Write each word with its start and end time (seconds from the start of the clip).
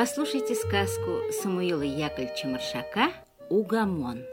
Послушайте 0.00 0.54
сказку 0.54 1.30
Самуила 1.30 1.82
Яковлевича 1.82 2.48
Маршака 2.48 3.12
«Угомон». 3.50 4.24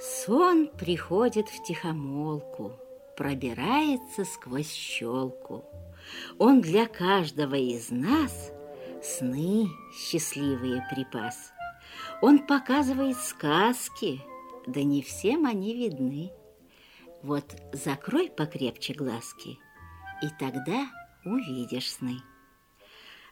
Сон 0.00 0.68
приходит 0.76 1.48
в 1.48 1.62
тихомолку, 1.62 2.72
пробирается 3.16 4.24
сквозь 4.24 4.72
щелку. 4.72 5.64
Он 6.40 6.60
для 6.60 6.86
каждого 6.86 7.54
из 7.54 7.92
нас 7.92 8.50
сны 9.00 9.68
счастливые 9.96 10.84
припас. 10.90 11.52
Он 12.26 12.38
показывает 12.38 13.18
сказки, 13.18 14.18
да 14.66 14.82
не 14.82 15.02
всем 15.02 15.44
они 15.44 15.74
видны. 15.74 16.30
Вот 17.22 17.44
закрой 17.74 18.30
покрепче 18.30 18.94
глазки, 18.94 19.58
и 20.22 20.28
тогда 20.40 20.90
увидишь 21.26 21.92
сны. 21.92 22.22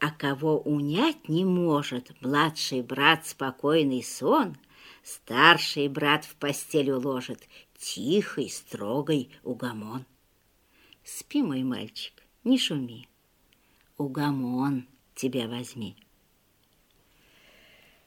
А 0.00 0.10
кого 0.10 0.58
унять 0.58 1.30
не 1.30 1.46
может 1.46 2.12
младший 2.20 2.82
брат 2.82 3.26
спокойный 3.26 4.02
сон, 4.02 4.54
старший 5.02 5.88
брат 5.88 6.26
в 6.26 6.36
постель 6.36 6.90
уложит 6.90 7.48
тихий, 7.78 8.50
строгой 8.50 9.30
угомон. 9.44 10.04
Спи, 11.02 11.42
мой 11.42 11.62
мальчик, 11.62 12.22
не 12.44 12.58
шуми, 12.58 13.08
угомон 13.96 14.86
тебя 15.14 15.48
возьми. 15.48 15.96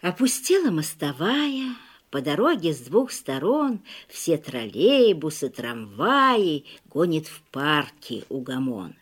Опустела 0.00 0.70
мостовая, 0.70 1.76
по 2.10 2.22
дороге 2.22 2.72
с 2.72 2.80
двух 2.80 3.12
сторон 3.12 3.80
все 4.08 4.38
троллейбусы, 4.38 5.50
трамваи 5.50 6.64
гонит 6.86 7.26
в 7.26 7.42
парке 7.52 8.24
угомон. 8.30 8.94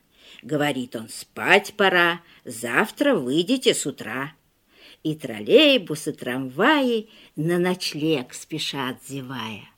Говорит 0.42 0.96
он, 0.96 1.08
спать 1.08 1.74
пора, 1.76 2.20
завтра 2.44 3.14
выйдете 3.14 3.74
с 3.74 3.86
утра. 3.86 4.32
И 5.04 5.14
троллейбусы, 5.14 6.12
трамваи 6.12 7.08
на 7.36 7.58
ночлег 7.58 8.34
спешат, 8.34 8.96
зевая. 9.06 9.70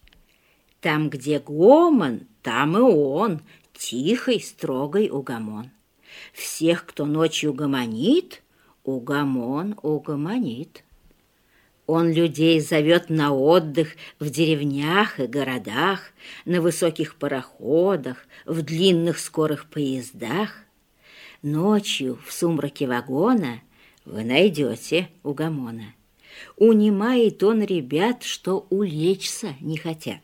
Там, 0.81 1.11
где 1.11 1.39
гомон, 1.39 2.23
там 2.43 2.79
и 2.79 2.81
он, 2.81 3.43
тихий, 3.75 4.41
строгой 4.41 5.11
угомон. 5.11 5.71
Всех, 6.33 6.87
кто 6.87 7.05
ночью 7.05 7.53
гомонит, 7.53 8.43
угомон 8.85 9.79
угомонит. 9.83 10.83
Он 11.93 12.13
людей 12.13 12.61
зовет 12.61 13.11
на 13.11 13.35
отдых 13.35 13.97
в 14.21 14.31
деревнях 14.31 15.19
и 15.19 15.27
городах, 15.27 16.13
на 16.45 16.61
высоких 16.61 17.17
пароходах, 17.17 18.29
в 18.47 18.63
длинных 18.63 19.19
скорых 19.19 19.69
поездах. 19.69 20.55
Ночью 21.43 22.21
в 22.25 22.33
сумраке 22.33 22.87
вагона 22.87 23.61
вы 24.05 24.23
найдете 24.23 25.09
угомона. 25.25 25.97
Унимает 26.57 27.43
он 27.43 27.61
ребят, 27.61 28.23
что 28.23 28.69
улечься 28.71 29.57
не 29.59 29.77
хотят. 29.77 30.23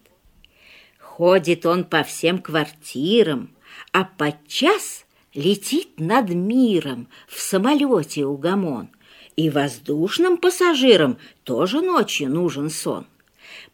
Ходит 1.01 1.67
он 1.67 1.83
по 1.83 2.05
всем 2.05 2.39
квартирам, 2.39 3.51
а 3.91 4.05
подчас 4.05 5.05
летит 5.35 5.99
над 5.99 6.31
миром 6.31 7.09
в 7.27 7.41
самолете 7.41 8.25
угомон. 8.25 8.89
И 9.37 9.51
воздушным 9.51 10.39
пассажирам 10.39 11.19
тоже 11.45 11.83
ночью 11.83 12.31
нужен 12.31 12.71
сон. 12.71 13.07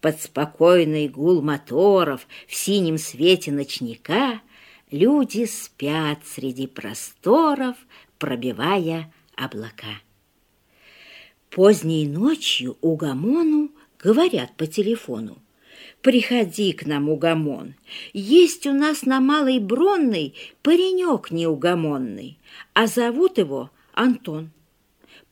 Под 0.00 0.20
спокойный 0.20 1.08
гул 1.08 1.40
моторов 1.40 2.26
в 2.48 2.54
синем 2.54 2.98
свете 2.98 3.52
ночника 3.52 4.40
люди 4.90 5.44
спят 5.44 6.18
среди 6.26 6.66
просторов, 6.66 7.76
пробивая 8.18 9.12
облака. 9.36 10.00
Поздней 11.48 12.08
ночью 12.08 12.76
Угамону 12.80 13.70
говорят 14.02 14.56
по 14.56 14.66
телефону. 14.66 15.38
«Приходи 16.00 16.72
к 16.72 16.84
нам, 16.84 17.08
Угамон, 17.08 17.74
есть 18.12 18.66
у 18.66 18.72
нас 18.72 19.02
на 19.02 19.20
Малой 19.20 19.60
Бронной 19.60 20.34
паренек 20.62 21.30
неугомонный, 21.30 22.38
а 22.74 22.88
зовут 22.88 23.38
его 23.38 23.70
Антон». 23.92 24.50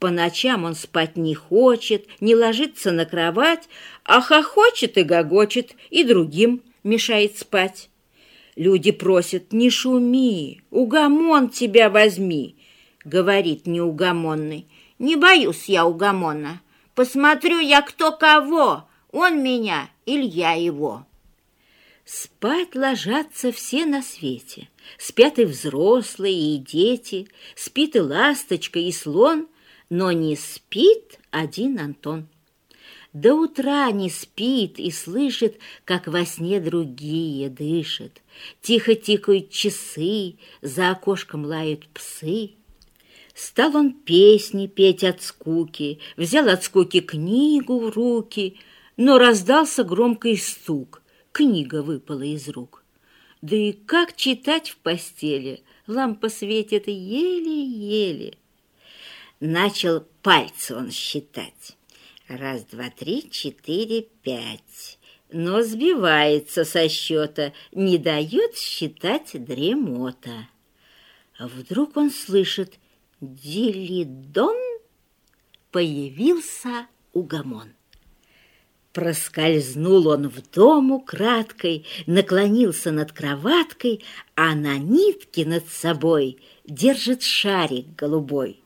По 0.00 0.09
ночам 0.09 0.65
он 0.65 0.75
спать 0.75 1.16
не 1.16 1.34
хочет, 1.34 2.06
не 2.21 2.34
ложится 2.34 2.91
на 2.91 3.05
кровать, 3.05 3.69
а 4.03 4.22
хохочет 4.22 4.97
и 4.97 5.03
гогочет, 5.03 5.77
и 5.91 6.05
другим 6.05 6.62
мешает 6.83 7.37
спать. 7.38 7.91
Люди 8.56 8.93
просят, 8.93 9.53
не 9.53 9.69
шуми, 9.69 10.62
угомон 10.71 11.50
тебя 11.50 11.91
возьми, 11.91 12.56
говорит 13.05 13.66
неугомонный. 13.66 14.66
Не 14.99 15.16
боюсь 15.16 15.66
я 15.66 15.84
угомона, 15.84 16.62
посмотрю 16.94 17.59
я 17.59 17.82
кто 17.82 18.11
кого, 18.11 18.88
он 19.12 19.43
меня 19.43 19.91
или 20.06 20.25
я 20.25 20.53
его. 20.53 21.05
Спать 22.06 22.75
ложатся 22.75 23.53
все 23.53 23.84
на 23.84 24.00
свете, 24.00 24.69
спят 24.97 25.38
и 25.38 25.44
взрослые, 25.44 26.55
и 26.55 26.59
дети, 26.59 27.28
спит 27.55 27.97
и 27.97 28.00
ласточка, 28.00 28.78
и 28.78 28.93
слон— 28.93 29.47
но 29.91 30.12
не 30.12 30.37
спит 30.37 31.19
один 31.31 31.78
Антон. 31.81 32.28
До 33.12 33.34
утра 33.34 33.91
не 33.91 34.09
спит 34.09 34.78
и 34.78 34.93
слышит, 34.93 35.59
как 35.84 36.06
во 36.06 36.25
сне 36.25 36.61
другие 36.61 37.51
дышат. 37.51 38.23
Тихо 38.62 38.95
тикают 38.95 39.50
часы, 39.50 40.37
за 40.62 40.93
окошком 40.93 41.45
лают 41.45 41.89
псы. 41.89 42.53
Стал 43.34 43.77
он 43.77 43.93
песни 43.93 44.69
петь 44.69 45.03
от 45.03 45.23
скуки, 45.23 45.99
взял 46.17 46.49
от 46.49 46.62
скуки 46.62 47.00
книгу 47.00 47.81
в 47.81 47.91
руки, 47.91 48.59
но 48.97 49.19
раздался 49.19 49.83
громкий 49.83 50.37
стук, 50.37 51.03
книга 51.33 51.83
выпала 51.83 52.23
из 52.23 52.49
рук. 52.49 52.84
Да 53.43 53.56
и 53.56 53.73
как 53.73 54.15
читать 54.15 54.71
в 54.71 54.77
постели, 54.77 55.62
лампа 55.89 56.29
светит 56.29 56.87
еле-еле. 56.87 58.37
Начал 59.41 60.06
пальцы 60.21 60.77
он 60.77 60.91
считать. 60.91 61.78
Раз, 62.28 62.62
два, 62.65 62.91
три, 62.91 63.31
четыре, 63.31 64.03
пять. 64.23 64.99
Но 65.33 65.62
сбивается 65.62 66.67
со 66.67 66.91
счета, 66.91 67.55
не 67.73 67.97
дает 67.97 68.59
считать 68.59 69.31
дремота. 69.33 70.47
А 71.39 71.49
вдруг 71.49 71.97
он 71.97 72.11
слышит 72.11 72.75
«Дилидон» 73.23 74.59
появился 75.71 76.87
угомон. 77.15 77.73
Проскользнул 78.93 80.09
он 80.09 80.29
в 80.29 80.50
дому 80.50 81.00
краткой, 81.00 81.87
наклонился 82.06 82.91
над 82.91 83.12
кроваткой, 83.12 84.05
а 84.35 84.55
на 84.55 84.76
нитке 84.76 85.47
над 85.47 85.67
собой 85.69 86.43
держит 86.67 87.23
шарик 87.23 87.94
голубой 87.97 88.61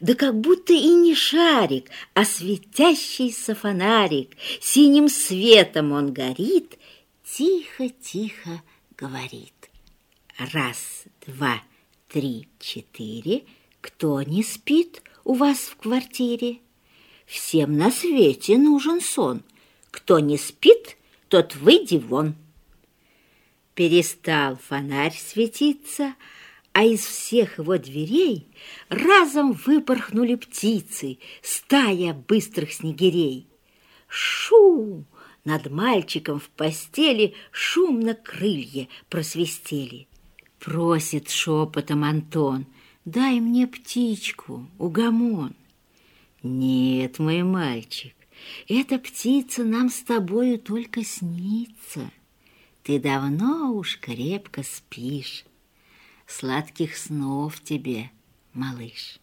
да 0.00 0.14
как 0.14 0.38
будто 0.40 0.72
и 0.72 0.88
не 0.94 1.14
шарик, 1.14 1.90
а 2.14 2.24
светящийся 2.24 3.54
фонарик. 3.54 4.36
Синим 4.60 5.08
светом 5.08 5.92
он 5.92 6.12
горит, 6.12 6.78
тихо-тихо 7.24 8.62
говорит. 8.96 9.54
Раз, 10.38 11.04
два, 11.26 11.62
три, 12.08 12.48
четыре. 12.58 13.44
Кто 13.80 14.22
не 14.22 14.42
спит 14.42 15.02
у 15.24 15.34
вас 15.34 15.58
в 15.58 15.76
квартире? 15.76 16.58
Всем 17.26 17.76
на 17.76 17.90
свете 17.90 18.58
нужен 18.58 19.00
сон. 19.00 19.42
Кто 19.90 20.18
не 20.18 20.36
спит, 20.36 20.96
тот 21.28 21.54
выйди 21.54 21.96
вон. 21.96 22.34
Перестал 23.74 24.56
фонарь 24.56 25.16
светиться, 25.16 26.14
а 26.72 26.84
из 26.84 27.00
всех 27.00 27.58
его 27.58 27.76
дверей 27.78 28.48
разом 28.88 29.52
выпорхнули 29.52 30.36
птицы, 30.36 31.18
стая 31.42 32.14
быстрых 32.14 32.72
снегирей. 32.72 33.48
Шу! 34.08 35.04
Над 35.44 35.70
мальчиком 35.70 36.38
в 36.38 36.48
постели 36.50 37.34
шумно 37.50 38.14
крылья 38.14 38.88
просвистели. 39.08 40.06
Просит 40.58 41.30
шепотом 41.30 42.04
Антон, 42.04 42.66
дай 43.06 43.40
мне 43.40 43.66
птичку, 43.66 44.68
угомон. 44.78 45.54
Нет, 46.42 47.18
мой 47.18 47.42
мальчик, 47.42 48.14
эта 48.68 48.98
птица 48.98 49.64
нам 49.64 49.88
с 49.88 50.02
тобою 50.02 50.58
только 50.58 51.02
снится. 51.04 52.10
Ты 52.82 52.98
давно 52.98 53.72
уж 53.74 53.98
крепко 53.98 54.62
спишь. 54.62 55.44
Сладких 56.30 56.96
снов 56.96 57.60
тебе, 57.60 58.10
малыш. 58.54 59.18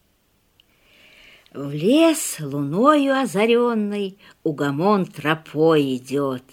В 1.53 1.71
лес 1.71 2.37
луною 2.41 3.17
озаренный 3.21 4.17
Угомон 4.43 5.05
тропой 5.05 5.95
идет. 5.95 6.43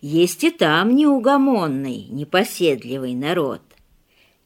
Есть 0.00 0.42
и 0.42 0.50
там 0.50 0.96
неугомонный, 0.96 2.06
непоседливый 2.08 3.14
народ. 3.14 3.60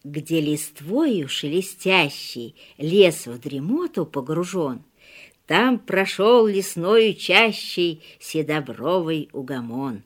Где 0.03 0.41
листвою 0.41 1.29
шелестящий 1.29 2.57
Лес 2.77 3.29
в 3.29 3.39
дремоту 3.39 4.07
погружен, 4.07 4.83
Там 5.47 5.79
прошел 5.79 6.49
лесною 6.49 7.15
чащей 7.15 8.03
Седобровый 8.19 9.31
угомон. 9.33 10.03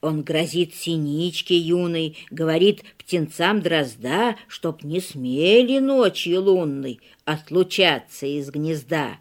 Он 0.00 0.22
грозит 0.22 0.74
синичке 0.74 1.56
юной, 1.56 2.18
Говорит 2.30 2.82
птенцам 2.98 3.60
дрозда, 3.60 4.36
Чтоб 4.48 4.82
не 4.82 5.00
смели 5.00 5.78
ночью 5.78 6.42
лунной 6.42 7.00
Отлучаться 7.24 8.26
из 8.26 8.50
гнезда. 8.50 9.18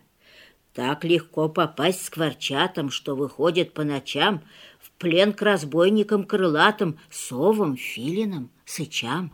Так 0.74 1.04
легко 1.04 1.50
попасть 1.50 2.06
скворчатам, 2.06 2.90
Что 2.90 3.16
выходит 3.16 3.74
по 3.74 3.84
ночам 3.84 4.44
В 4.80 4.92
плен 4.92 5.34
к 5.34 5.42
разбойникам 5.42 6.26
крылатым, 6.26 7.00
Совам, 7.10 7.78
филинам, 7.78 8.50
сычам. 8.66 9.32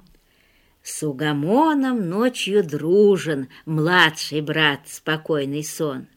С 0.84 1.04
угомоном 1.04 2.10
ночью 2.10 2.64
дружен 2.64 3.50
Младший 3.66 4.42
брат 4.42 4.82
спокойный 4.88 5.64
сон, 5.64 6.08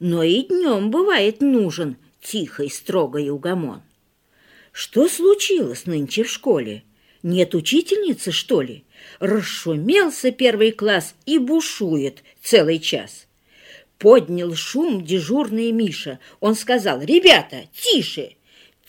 Но 0.00 0.22
и 0.22 0.42
днем 0.42 0.90
бывает 0.90 1.40
нужен 1.40 1.96
Тихий, 2.20 2.68
строгой 2.68 3.30
угомон. 3.30 3.82
Что 4.72 5.06
случилось 5.06 5.84
нынче 5.84 6.24
в 6.24 6.30
школе? 6.30 6.82
Нет 7.22 7.54
учительницы, 7.54 8.32
что 8.32 8.62
ли? 8.62 8.84
Расшумелся 9.20 10.32
первый 10.32 10.72
класс 10.72 11.14
и 11.26 11.38
бушует 11.38 12.24
целый 12.42 12.78
час. 12.78 13.26
Поднял 13.98 14.54
шум 14.54 15.04
дежурный 15.04 15.70
Миша. 15.70 16.18
Он 16.40 16.54
сказал, 16.56 17.02
ребята, 17.02 17.66
тише! 17.74 18.36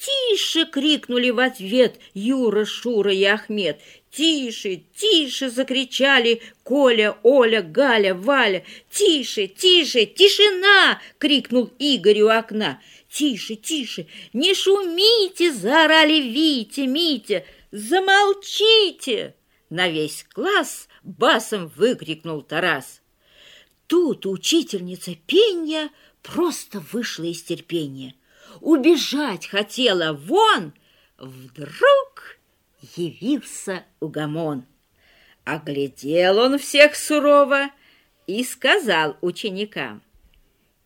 «Тише!»— 0.03 0.65
крикнули 0.71 1.29
в 1.29 1.39
ответ 1.39 1.99
Юра, 2.13 2.65
Шура 2.65 3.13
и 3.13 3.23
Ахмед. 3.23 3.79
«Тише! 4.11 4.83
Тише!»— 4.97 5.49
закричали 5.57 6.41
Коля, 6.63 7.17
Оля, 7.23 7.61
Галя, 7.61 8.13
Валя. 8.13 8.65
«Тише! 8.89 9.47
Тише! 9.47 10.05
Тишина!»— 10.05 11.01
крикнул 11.19 11.71
Игорь 11.79 12.21
у 12.21 12.27
окна. 12.27 12.81
«Тише! 13.09 13.55
Тише! 13.55 14.07
Не 14.33 14.53
шумите!»— 14.53 15.53
заорали 15.53 16.19
Витя, 16.19 16.81
Митя. 16.81 17.45
«Замолчите!»— 17.71 19.35
на 19.69 19.87
весь 19.87 20.25
класс 20.33 20.89
басом 21.03 21.71
выкрикнул 21.77 22.41
Тарас. 22.41 23.01
Тут 23.87 24.25
учительница 24.25 25.15
пенья 25.15 25.89
просто 26.21 26.83
вышла 26.91 27.23
из 27.23 27.41
терпения 27.41 28.15
убежать 28.61 29.47
хотела 29.47 30.13
вон, 30.13 30.73
вдруг 31.17 32.39
явился 32.95 33.83
угомон. 33.99 34.65
Оглядел 35.45 36.39
он 36.39 36.57
всех 36.57 36.95
сурово 36.95 37.69
и 38.27 38.43
сказал 38.43 39.17
ученикам, 39.21 40.01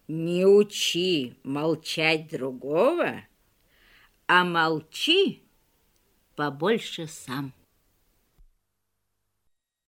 «Не 0.07 0.45
учи 0.45 1.35
молчать 1.43 2.29
другого, 2.29 3.21
а 4.25 4.43
молчи 4.43 5.43
побольше 6.35 7.07
сам». 7.07 7.53